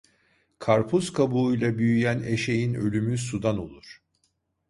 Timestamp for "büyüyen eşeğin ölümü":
1.77-3.17